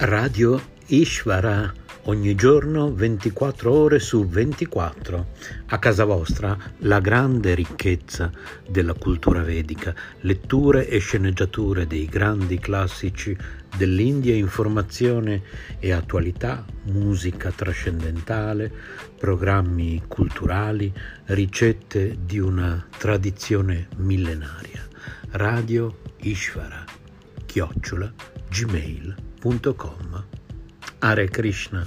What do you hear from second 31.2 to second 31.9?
Krishna.